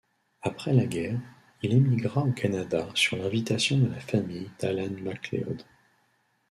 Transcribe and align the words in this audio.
Après 0.41 0.73
la 0.73 0.87
guerre, 0.87 1.19
il 1.61 1.73
émigra 1.73 2.23
au 2.23 2.31
Canada 2.31 2.87
sur 2.95 3.17
l'invitation 3.17 3.77
de 3.77 3.87
la 3.93 3.99
famille 3.99 4.49
d'Alan 4.59 4.89
McLeod. 4.99 5.61